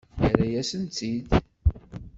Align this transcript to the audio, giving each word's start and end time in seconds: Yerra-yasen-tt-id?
Yerra-yasen-tt-id? 0.21 1.29